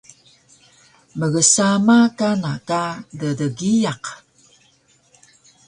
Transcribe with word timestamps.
mgsama 1.19 1.97
kana 2.17 2.51
ka 2.67 2.83
ddgiyaq 3.19 4.03